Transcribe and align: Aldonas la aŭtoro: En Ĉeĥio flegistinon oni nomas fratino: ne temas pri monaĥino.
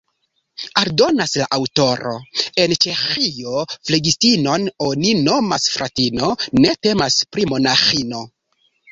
Aldonas 0.81 1.33
la 1.39 1.45
aŭtoro: 1.57 2.13
En 2.63 2.71
Ĉeĥio 2.85 3.61
flegistinon 3.89 4.65
oni 4.85 5.11
nomas 5.27 5.67
fratino: 5.75 6.31
ne 6.63 6.73
temas 6.87 7.19
pri 7.37 7.45
monaĥino. 7.53 8.23